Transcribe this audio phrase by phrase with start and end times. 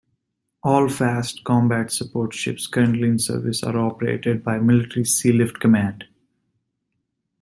[0.63, 6.05] All fast combat support ships currently in service are operated by Military Sealift Command.